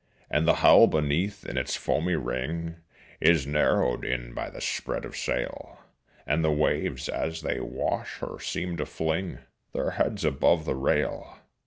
[0.31, 2.77] And the hull beneath in its foamy ring
[3.19, 5.79] Is narrowed in by the spread of sail,
[6.25, 9.37] And the waves as they wash her seem to fling
[9.73, 11.37] Their heads above the rail.